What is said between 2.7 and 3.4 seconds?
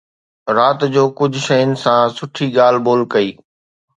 ٻولهه ڪئي